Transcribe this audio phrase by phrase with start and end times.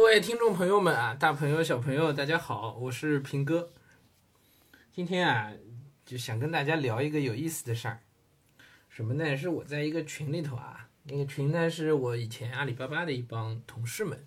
[0.00, 3.70] 各位听众朋友们啊，大朋友小朋友，大家好，我是平哥。
[4.90, 5.52] 今天啊，
[6.06, 8.00] 就想跟大家聊一个有意思的事儿，
[8.88, 9.36] 什么呢？
[9.36, 14.26] 是我在一个群里头啊，那个群呢是我以前阿里巴巴的一帮同事们。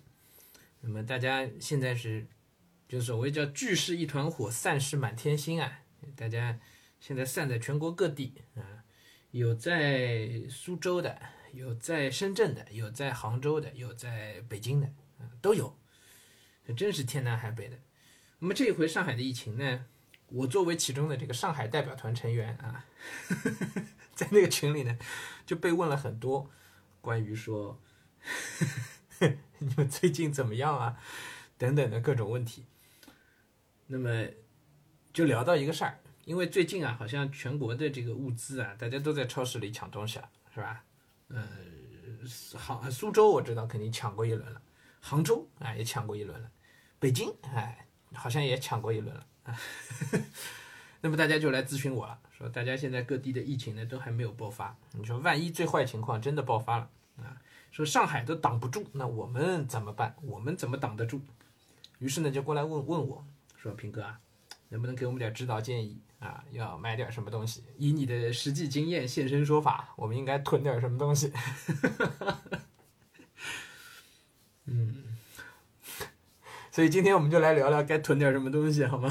[0.80, 2.24] 那么大家现在是，
[2.88, 5.80] 就所谓叫聚是一团火，散是满天星啊。
[6.14, 6.56] 大家
[7.00, 8.86] 现在散在全国各地啊，
[9.32, 11.20] 有在苏州的，
[11.52, 14.88] 有在深圳的，有在杭州的，有在北京的。
[15.40, 15.78] 都有，
[16.76, 17.78] 真是天南海北的。
[18.38, 19.86] 那么这一回上海的疫情呢，
[20.28, 22.84] 我作为其中的这个上海代表团成员啊，
[24.14, 24.98] 在那个群里呢，
[25.46, 26.50] 就被问了很多
[27.00, 27.80] 关于说
[29.58, 30.98] 你们最近怎么样啊
[31.56, 32.66] 等等的各种问题。
[33.86, 34.26] 那么
[35.12, 40.84] 就聊到一个事儿，因为最近啊，好像全国的这个物资啊，大家都在超市里抢东西了，是吧？
[41.28, 41.46] 呃，
[42.58, 44.60] 好，苏州我知道肯定抢过一轮了。
[45.06, 46.50] 杭州啊也抢过一轮了，
[46.98, 49.54] 北京哎好像也抢过一轮了啊。
[51.02, 57.36] 那么大家就来咨询我了，说大家现在各地的疫情呢都还没有爆发，你说万一最坏情况真的爆发了啊，
[57.70, 60.16] 说上海都挡不住，那我们怎么办？
[60.22, 61.20] 我们怎么挡得住？
[61.98, 63.26] 于是呢就过来问问我
[63.58, 64.18] 说平哥啊，
[64.70, 66.42] 能不能给我们点指导建议啊？
[66.50, 67.62] 要买点什么东西？
[67.76, 71.30] 以你的实际经验现身说法，我们应该囤点什么东西？
[74.66, 75.18] 嗯，
[76.74, 79.08] 所以今天我们就来聊聊该囤点什么东西，好吗？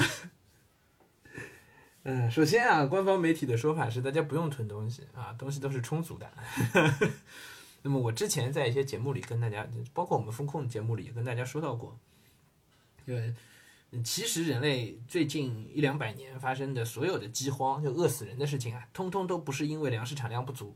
[2.04, 6.30] 嗯，首先啊，官方媒体的说法是大家不用囤东西啊，东西都是充足的。
[7.84, 11.98] 那么我之前在一些节目里跟大家，包括我们风控节目里也跟大家说到过，
[13.06, 13.34] 因为
[14.04, 20.76] 其实人类最近一两百年发生的所有的饥荒，就饿死人的事情啊，通通都不是因为粮食产量不足。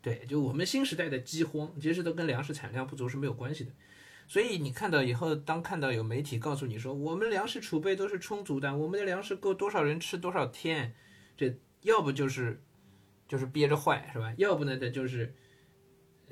[0.00, 3.72] 对，就我们新时代的饥荒，其实都跟粮食产量不足是没有关系的。
[4.28, 10.94] 所以你看到以后，当看到有媒体告诉你说我们粮食储备都是充足的，我们的粮食够多少人吃多少天，
[11.36, 12.62] 这要不就是
[13.28, 14.34] 就是憋着坏是吧？
[14.36, 15.32] 要不呢，他就是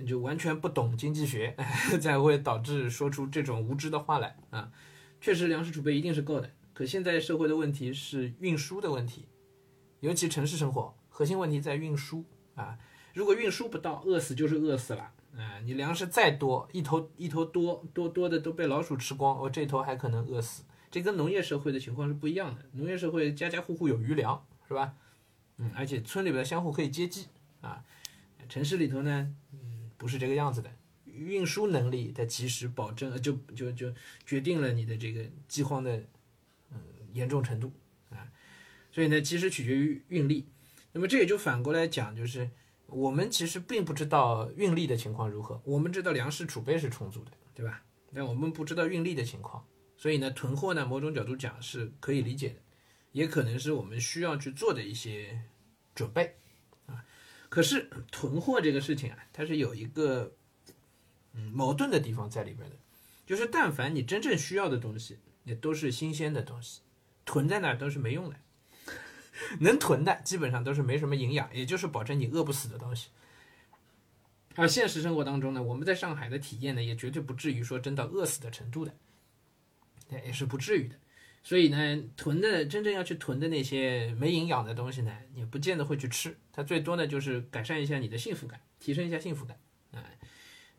[0.05, 1.57] 就完全不懂经济学，
[2.03, 4.73] 才会导致说出这种无知的话来啊。
[5.21, 9.29] 确实粮食储备一定是够的，可现在社会的问题是运输的问题，
[10.01, 12.25] 尤其城市生活核心问题在运输
[12.57, 12.77] 啊。
[13.15, 15.13] 如果运输不到，饿死就是饿死了。
[15.37, 20.63] 啊，你粮食再多，一头一头多多多的都被老鼠吃光，我这头还可能饿死。
[20.93, 22.65] 这跟农业社会的情况是不一样的。
[22.75, 24.95] 农业社会家家户户有余粮，是吧？
[25.57, 27.27] 嗯，而且村里边相互可以接济
[27.63, 27.85] 啊。
[28.49, 30.71] 城市里头呢，嗯，不是这个样子的。
[31.07, 33.93] 运输能力的及时保证，就就就
[34.25, 35.97] 决定了你的这个饥荒的
[36.71, 36.79] 嗯
[37.13, 37.73] 严重程度
[38.11, 38.29] 啊。
[38.93, 40.47] 所以呢，其实取决于运力。
[40.93, 42.51] 那么这也就反过来讲，就是。
[42.87, 47.83] 我们其实并不知道运力的情况如何，我们知道粮食储备是充足的，对吧？
[48.13, 52.57] 但我们不知道运力的情况，所以呢，囤货呢，某种角度讲是可以理解的，
[53.11, 55.41] 也可能是我们需要去做的一些
[55.95, 56.37] 准备
[56.87, 57.05] 啊。
[57.49, 60.33] 可是囤货这个事情啊，它是有一个
[61.33, 62.77] 嗯矛盾的地方在里边的，
[63.27, 66.83] 就是但凡你真正需要的东西，也都是新鲜的东西，
[67.25, 68.37] 囤在那都是没用的。
[69.61, 73.09] 能囤的基本上都是没什么营养，也就是保证你饿不死的东西。
[74.57, 78.95] 而现实生活当中呢，我们在上海的体验呢，也绝对不至于说真到饿死的程度的，
[80.25, 80.95] 也是不至于的。
[81.43, 89.59] 所以呢，囤的真正要去囤的那些没营养的东西呢，也不见得会去吃，它最多呢就是改善一下你的幸福感，提升一下幸福感。
[89.93, 90.03] 啊，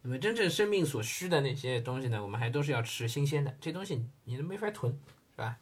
[0.01, 5.59] 那么真正生命所需的那些东西呢，我们还都是要吃新鲜的，这东西你都没法囤，是吧？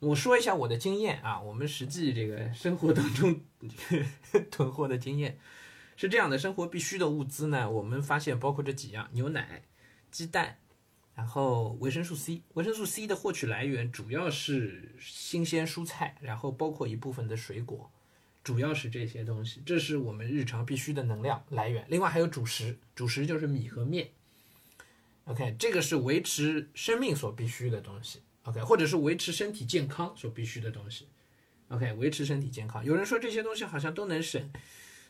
[0.00, 3.40] 我说一下我的经验啊，我们实际这个生活当中
[4.50, 5.38] 囤货的经验
[5.96, 9.62] 是这样的：生活必需的物资呢，我们发现包括这几样：牛奶、
[10.12, 10.58] 鸡蛋，
[11.16, 12.42] 然后维生素 C。
[12.54, 17.90] 维生素 C 的获取来源主要是新鲜蔬菜，然后包括一部分的水果，
[18.44, 21.84] 主要是这些东西，这是我们日常必需的能量来源。
[21.88, 24.10] 另外还有主食，主食就是米和面。
[25.24, 28.22] OK，这个是维持生命所必须的东西。
[28.48, 31.06] OK，或者是维持身体健康所必须的东西。
[31.68, 32.82] OK，维持身体健康。
[32.82, 34.50] 有人说这些东西好像都能省，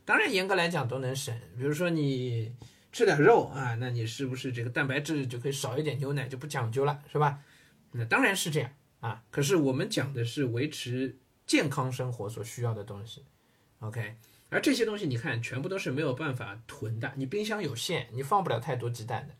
[0.04, 1.38] 当然严格来讲都能省。
[1.56, 2.52] 比如说你
[2.90, 5.96] 吃点肉啊，那你是不是这个蛋白质就可以少一点？
[5.98, 7.38] 牛奶就不讲究了，是吧？
[7.92, 9.22] 那当然是这样啊。
[9.30, 13.24] 可是我们讲的是维持健康生活所需要的东西。
[13.78, 14.16] OK，
[14.48, 17.12] 而这些东西你看，全部都是没有办法囤的。
[17.14, 19.34] 你冰箱有限，你放不了太多鸡蛋的。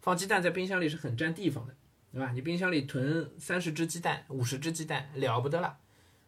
[0.00, 1.74] 放鸡蛋在冰箱里是很占地方的。
[2.12, 2.30] 对吧？
[2.32, 5.78] 你冰箱里囤三十只鸡蛋、五十只鸡蛋了不得了，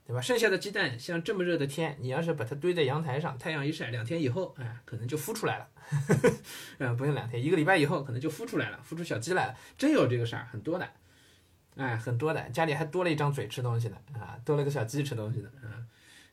[0.06, 0.20] 对吧？
[0.20, 5.68] 剩下的鸡蛋，像这么热的天，你要是把它堆在阳台上，太阳一晒，两天以后，哎，可能就孵出来了。
[6.78, 9.54] 嗯， 不用两天，一个礼拜以后可能就孵出来了，孵出小鸡来了。
[9.76, 10.88] 真有这个事儿，很多的，
[11.76, 15.84] 哎，很多的，家里还多了一张嘴吃东西的啊，多了个小鸡吃东西的啊。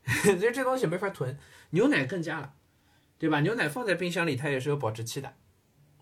[0.24, 1.38] 所以这东西没法囤，
[1.72, 2.54] 牛奶更加了，
[3.20, 3.42] 对吧？
[3.42, 5.34] 牛奶放在冰箱里，它也是有保质期的。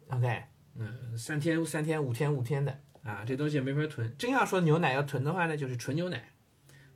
[0.07, 0.43] OK，
[0.75, 4.15] 嗯，三天三天，五天五天的啊，这东西没法囤。
[4.17, 6.29] 真要说牛奶要囤的话呢，就是纯牛奶。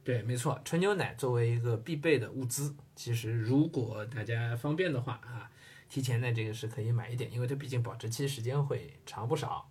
[0.03, 5.49] 对，没错，纯牛奶作为一个必备的物资，其实如果大家方便的话啊，
[5.87, 9.69] 提前呢这个是可以买一点，因为它毕竟保质期时间会长不少。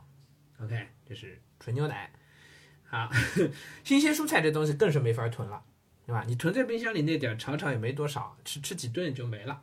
[0.58, 2.10] OK，这是纯牛奶。
[2.84, 3.10] 好，
[3.84, 5.62] 新鲜蔬菜这东西更是没法囤了，
[6.06, 6.24] 对吧？
[6.26, 9.62] 你囤在冰箱里那点儿尝尝也没多少，吃吃几顿就没了。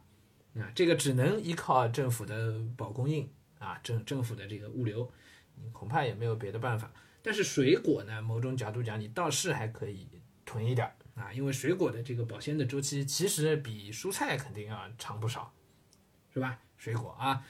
[0.55, 3.29] 啊，这个只能依靠政府的保供应
[3.59, 5.11] 啊，政政府的这个物流，
[5.71, 6.91] 恐怕也没有别的办法。
[7.21, 10.07] 但是水果呢，某种角度讲，你倒是还可以。
[10.45, 15.53] 囤一点啊，因为水果的这个保鲜的周期其实比蔬菜肯定要长不少，
[16.33, 16.57] 是吧？
[16.75, 17.45] 水果啊，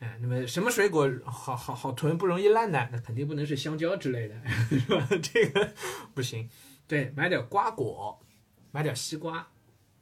[0.00, 2.88] 哎，那么什么水果好好好囤不容易烂呢？
[2.90, 4.34] 那肯定不能是香蕉之类的，
[4.68, 5.08] 是吧？
[5.22, 5.72] 这个
[6.12, 6.50] 不行。
[6.88, 8.20] 对，买点瓜果，
[8.72, 9.46] 买点西瓜，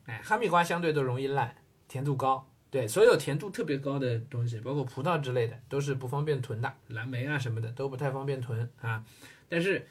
[0.06, 1.54] 哎，哈密瓜相对都容易烂，
[1.86, 2.50] 甜度高。
[2.70, 6.74] 对，所有甜度特别高的东西，包括葡萄之类的，都是不方便囤的。
[6.88, 9.04] 蓝莓啊什么的都不太方便囤啊，
[9.48, 9.86] 但是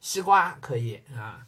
[0.00, 1.46] 西瓜可以啊。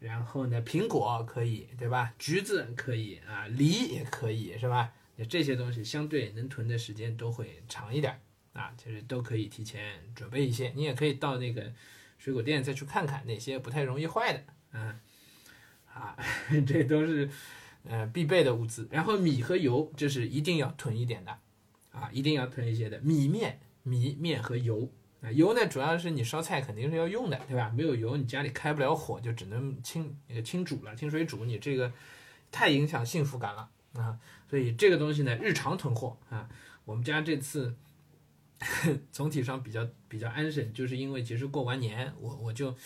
[0.00, 2.12] 然后呢，苹果可以，对吧？
[2.18, 4.92] 橘子可以啊，梨也可以，是吧？
[5.30, 8.20] 这些东西相对能囤的时间都会长一点
[8.52, 10.72] 啊，其实都可以提前准备一些。
[10.74, 11.72] 你也可以到那个
[12.18, 15.00] 水果店再去看看哪些不太容易坏的，嗯，
[15.94, 16.14] 啊，
[16.66, 17.30] 这都是
[17.88, 18.88] 呃必备的物资。
[18.90, 21.38] 然后米和油这是一定要囤一点的，
[21.92, 24.90] 啊，一定要囤一些的米面、米面和油。
[25.22, 27.72] 啊油呢，主要是你烧菜肯定是要用的，对吧？
[27.74, 31.90] 没有油，你家里开不了火，就只能清那个清煮了，清水煮，你这个
[32.52, 34.18] 太影响幸福感了啊！
[34.50, 36.48] 所以这个东西呢，日常囤货啊。
[36.84, 37.74] 我们家这次
[39.10, 42.76] 总体上比较比较安生，就是因为其实过完年，我我就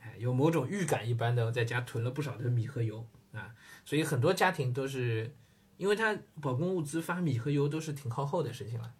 [0.00, 3.04] 哎有某种预感一般的在家囤了不少的米和油
[3.34, 3.54] 啊。
[3.84, 5.34] 所以很多家庭都是，
[5.76, 8.94] 因为它保供物资发米和油都是挺靠后的事情了。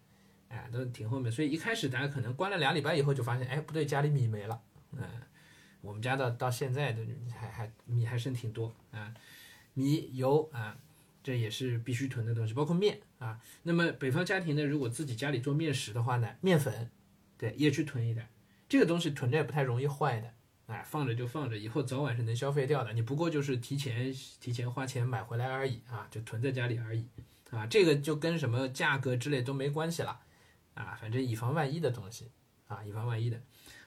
[0.48, 4.60] 哎，都挺后面，所以一开始大家可能关了俩礼拜以后就发现，哎，不对，家里米没了。
[4.92, 5.02] 嗯，
[5.80, 9.12] 我们家到到现在的还还米还剩挺多啊，
[9.72, 10.76] 米油啊，
[11.24, 13.40] 这也是必须囤的东西，包括面啊。
[13.64, 16.88] 那么北方家庭呢，如果自己家里做面食的话呢，面粉，
[17.36, 18.28] 对，也去囤一点。
[18.68, 20.32] 这个东西囤着也不太容易坏的，
[20.66, 22.92] 哎，放着就放着，以后早晚是能消费掉的。
[22.92, 27.06] 你不过就是提前提前花钱买回来而已啊，就囤在家里而已
[27.50, 27.66] 啊。
[27.66, 30.20] 这个就跟什么价格之类都没关系了。
[30.74, 32.30] 啊，反正以防万一的东西，
[32.66, 33.40] 啊，以防万一的。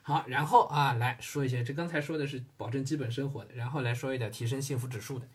[0.04, 5.28] 好，然后啊，来说一些，这刚才说的是保证基本生活的，然后来说一点提升幸福指数的。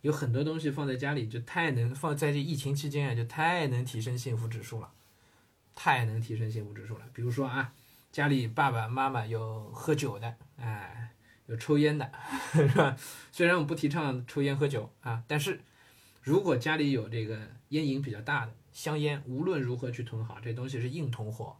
[0.00, 4.90] 有很多东西放在家里就太能放在这疫情期间啊，就太能提升幸福指数了，
[5.74, 7.04] 太能提升幸福指数了。
[7.12, 7.74] 比如说啊，
[8.16, 11.10] 家里爸爸妈妈有喝酒的，哎，
[11.44, 12.10] 有抽烟的，
[12.50, 12.96] 是吧？
[13.30, 15.60] 虽然我们不提倡抽烟喝酒啊，但是
[16.22, 18.52] 如果家里有这个烟瘾比较大的。
[18.72, 21.58] 香烟无论如何去囤好，这东西是硬通货，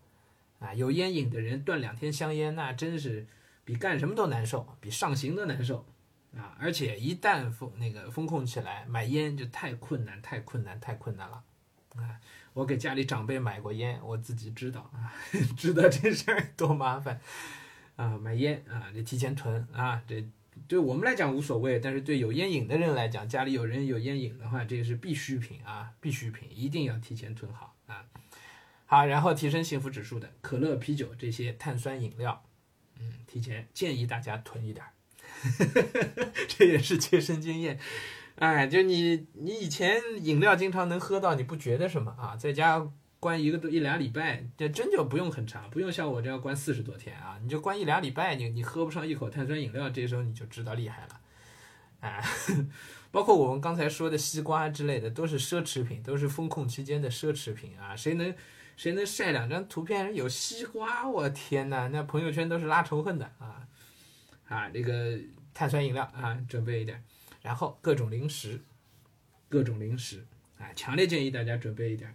[0.58, 3.26] 啊，有烟瘾的人断两天香烟，那真是
[3.66, 5.84] 比干什么都难受，比上刑都难受，
[6.34, 11.42] 啊，而且一旦封那个风控起来，买烟就太困难，太困难，太困难了，
[11.96, 12.20] 啊，
[12.54, 15.12] 我给家里长辈买过烟，我自己知道啊，
[15.56, 17.20] 知道这事儿多麻烦，
[17.96, 20.24] 啊，买烟啊，得提前囤啊，这。
[20.66, 28.02] 对我们来讲无所谓，但是对有烟瘾的人来讲，家里有人有烟瘾的话，这个是必需品啊，必需品一定要提前囤好啊。
[28.86, 32.42] 好，然后提升幸福指数的可乐、啤酒这些碳酸饮料，
[32.98, 34.92] 嗯，提前建议大家囤一点儿，
[36.48, 37.78] 这也是切身经验。
[38.36, 42.36] 哎，就你你以前饮料经常能喝到，你不觉得什么啊？
[42.36, 42.90] 在家。
[43.18, 47.38] 关一个多一俩礼拜，这真就不用很长，不用像我这样关四十多天啊！
[47.42, 51.20] 你就关一俩礼拜，你你喝不上一口碳酸饮料，这时候你就知道厉害了，
[52.00, 52.22] 哎，
[53.10, 57.96] 包括我们刚才说的西瓜之类的，都是奢侈品，都是风控期间的奢侈品啊！
[57.96, 58.32] 谁能
[58.76, 61.08] 谁能晒两张图片有西瓜？
[61.08, 63.66] 我天哪，那朋友圈都是拉仇恨的啊！
[64.46, 65.18] 啊，这个
[65.54, 67.02] 碳酸饮料啊，准备一点，
[67.46, 68.60] 然后各种零食，
[69.48, 70.26] 各种零食
[70.58, 72.12] 啊，强烈建议大家准备一点。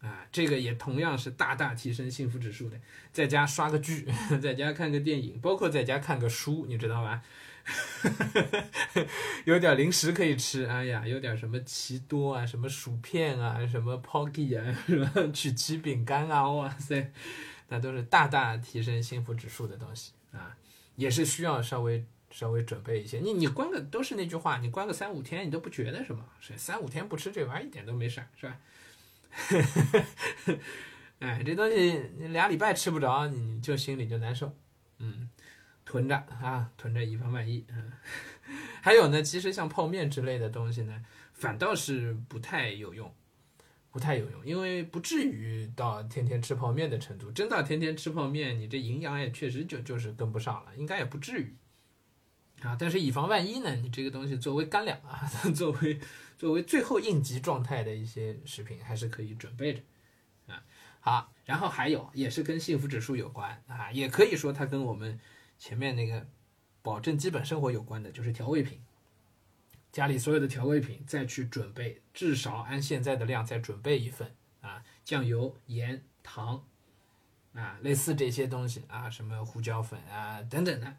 [0.00, 2.80] 啊，这个也同样是大大提升幸福指数的。
[3.12, 4.06] 在家刷个剧，
[4.42, 7.22] 在家看个电影，包括在家看个书，你知道吧？
[9.44, 17.12] 有点零食可以吃，哎呀，有点什么奇多啊，什么薯片啊，什么 Pocky 啊， 什么曲奇饼干啊，哇塞，
[17.68, 20.56] 那都是大大提升幸福指数的东西啊，
[20.96, 23.20] 也是需要稍微稍微准备一些。
[23.20, 28.58] 你你关个都是那句话，你关个三五天，你都不觉得什么，是三五天不吃这玩意儿一点都没事儿，是吧？
[31.20, 34.52] 哎，这东西你俩礼拜吃不着，你就心里就难受，
[34.98, 35.30] 嗯，
[35.84, 37.64] 囤着啊，囤着以防万一。
[37.68, 37.92] 嗯，
[38.82, 43.14] 还有呢，其实像泡面之类的东西呢，反倒是不太有用，
[43.92, 47.30] 不太有用，因为不至于到天天吃泡面的程度。
[47.30, 51.54] 真到天天吃泡面，你这营养也确实就就是跟不上了，应该也不至于
[52.62, 52.76] 啊。
[52.78, 55.98] 但是以防万一呢，你这个东西作为干粮啊， 作为
[56.38, 59.80] 作为最后应急状态的一些食品，还是可以准备着
[60.46, 60.62] 啊。
[61.00, 65.18] 好，然后还有也是跟幸福指数有关啊，也可以说它跟我们
[65.58, 66.26] 前面那个
[66.82, 68.80] 保证基本生活有关的，就是调味品。
[69.92, 76.64] 家里所有的调味品再去准备，至少按现在的量再准备一份啊，酱油、盐、糖
[77.54, 80.96] 啊，类似这些东西啊，什么胡椒粉啊等等的。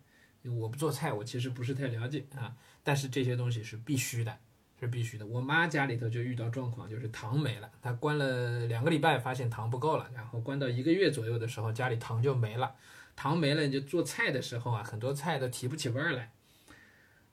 [0.50, 4.38] 我不做菜，我其实不是太了解啊，但是这些东西是必须的。
[4.78, 5.26] 是必须的。
[5.26, 7.72] 我妈家里头就遇到状况，就是糖没了。
[7.82, 12.76] 她关了两个礼拜，发现糖不够了，然后关到一个月左右的时候，家里糖就没了。
[13.16, 16.34] 糖没了，就做菜的时候啊，很多菜都提不起味儿来。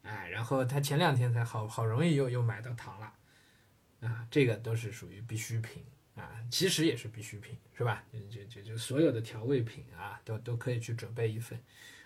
[0.02, 3.12] 哎，然后她前两天才好好容易又又买到糖了。
[4.02, 5.82] 啊，这个都是属于必需品
[6.14, 8.04] 啊，其实也是必需品，是吧？
[8.30, 11.60] 就就就所有的调味品啊，都都可以去准备一份。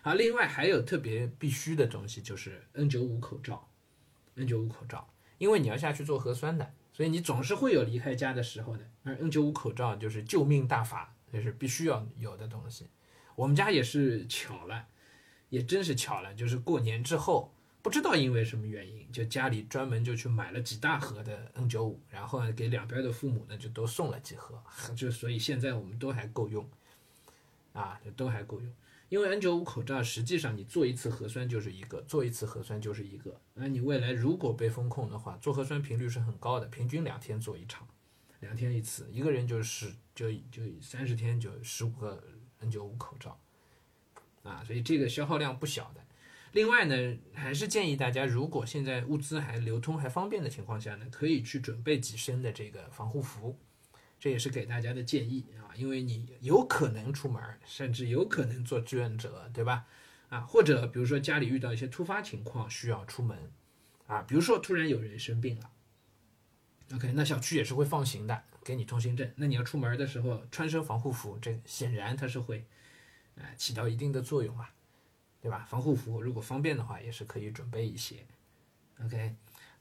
[0.07, 3.69] 啊，另外还有特别必须的东西，就是 N95 口罩
[4.37, 5.13] ，N95 口罩。
[5.39, 8.89] 因为你要下去做核酸的，所以你总是会有离开家的时候的。
[9.03, 12.87] 而 N95 口罩就是救命大法，就是必须要有的东西。
[13.35, 14.87] 我们家也是巧了，
[15.49, 24.63] 也真是巧了，就是过年之后，不知道因为什么原因，就家里专门就去买了几大盒的 N95，然后呢给两边的父母呢就都送了几盒，
[24.95, 26.65] 就所以现在我们都还够用，
[27.73, 28.73] 啊，都还够用。
[29.09, 33.41] 因为 N95 口罩，实际上你做一次核酸就是一个，做一次核酸就是一个。
[33.55, 37.87] 那你未来如果被封控的话，做核酸频率是很高的，平均两天做一场，
[38.41, 42.21] 两天一次，一个人就是就就三十天就十五个
[42.61, 43.39] N95 口罩，
[44.43, 46.01] 啊，所以这个消耗量不小的。
[46.53, 53.57] 另外呢，还是建议大家，如果现在物资还流通还方便的情况下呢，可以去准备几身的这个防护服。
[54.19, 59.87] 这也是给大家的建议啊，因为你有可能出门，甚至有可能做志愿者，对吧？
[60.29, 63.53] 啊，或者比如说家里遇到一些突发情况需要出门，
[64.07, 65.71] 啊，比如说突然有人生病了
[66.95, 69.31] ，OK，那小区也是会放行的，给你通行证。
[69.37, 72.65] 那你要出门的时候穿身防护服，这显然它是会，
[73.37, 74.73] 啊，起到一定的作用啊，
[75.41, 75.65] 对吧？
[75.69, 78.17] 防护服如果方便的话，也是可以准备一些
[79.05, 79.37] ，OK。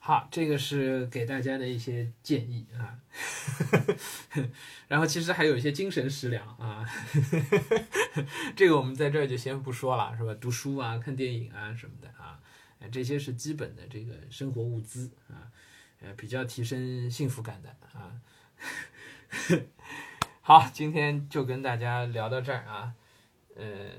[0.05, 2.99] 好，这个是给大家的一些建议啊，
[4.87, 6.87] 然后其实还有一些精神食粮啊，
[8.55, 10.31] 这个我们在这儿就先不说了，是吧？
[10.39, 12.39] 读书啊，看电影啊什么的啊，
[12.91, 15.49] 这些是基本的这个生活物资啊，
[16.01, 18.21] 呃，比较提升幸福感的啊。
[20.41, 22.93] 好，今天就跟大家聊到这儿啊，
[23.55, 23.89] 呃，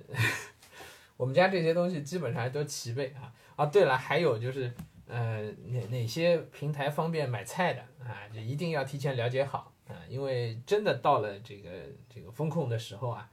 [1.17, 3.35] 我们家这些东西基本上都齐备啊。
[3.57, 4.73] 啊，对了，还有就是。
[5.07, 8.29] 呃，哪哪些平台方便买菜的啊？
[8.35, 11.71] 就一定要提前了解好啊，因为真的到了这个
[12.09, 13.31] 这个风控的时候啊，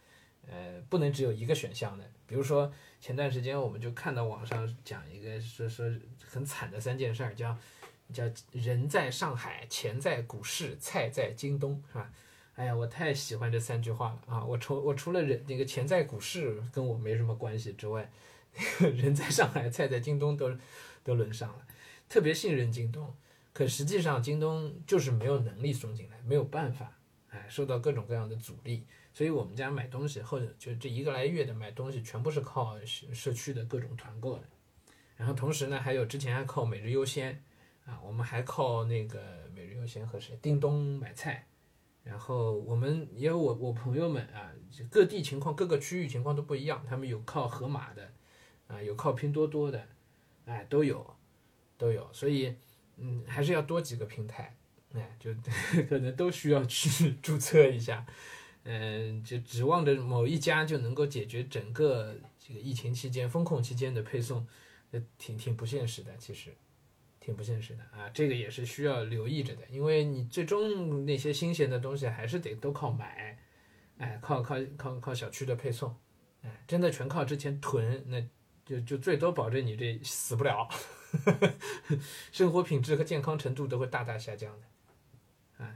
[0.47, 2.03] 呃，不能只有一个选项的。
[2.25, 5.85] 比如说前段时间我们就看到网上讲一个说说
[6.25, 7.57] 很惨的三件事儿，叫
[8.11, 12.11] 叫人在上海，钱在股市，菜在京东，是吧？
[12.55, 14.45] 哎呀，我太喜欢这三句话了啊！
[14.45, 18.07] 我除我除了人那个钱在股市跟我没什么关系之外，
[18.95, 20.51] 人在上海，菜在京东都。
[21.05, 21.67] 都轮上了，
[22.07, 23.13] 特别信任京东，
[23.51, 26.97] 可实际上京东就是没有能力送进来，没有办法，
[27.29, 34.43] 哎，受到各种各样的阻力，所以我们家买东西或者就这一个来月的买东西全部是靠社区的各种团购的，
[35.17, 37.43] 然后同时呢，还有之前还靠每日优先，
[37.85, 39.19] 啊，我们还靠那个
[39.53, 41.45] 每日优先和谁叮咚买菜，
[42.05, 44.53] 然后我们也有我我朋友们啊，
[44.89, 48.13] 各地情况各个区域情况都不一样，他们有靠盒马的，
[48.73, 49.87] 啊，有靠拼多多的。
[50.45, 51.15] 哎，都有，
[51.77, 52.53] 都有，所以，
[52.97, 54.53] 嗯，还是要多几个平台，
[54.93, 55.33] 哎，就
[55.87, 58.05] 可能都需要去 注册一下，
[58.63, 64.45] 嗯，就指望着某一家就能够解决整个这个疫情期间风控期间的配送，
[64.91, 66.53] 呃，挺挺不现实的，其实，
[67.21, 73.39] 挺不现实的啊，这个也是需要留意着的，因为你最终那些新鲜的东西还是得都靠买，
[73.97, 75.95] 哎，靠靠靠靠小区的配送，
[76.41, 78.21] 哎，真的全靠之前囤那。
[78.65, 80.67] 就就最多保证你这死不了，
[82.31, 85.75] 生活品质和健康程度都会大大下降的，啊，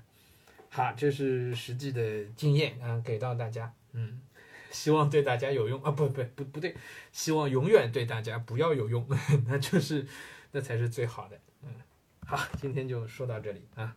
[0.69, 4.21] 好，这是实际的经验啊，给到大家，嗯，
[4.71, 5.91] 希望对大家有用啊！
[5.91, 6.75] 不不不不对，
[7.11, 9.07] 希望永远对大家不要有用，
[9.47, 10.05] 那就是
[10.51, 11.39] 那才是最好的。
[11.63, 11.69] 嗯，
[12.25, 13.95] 好，今天就说到这里啊。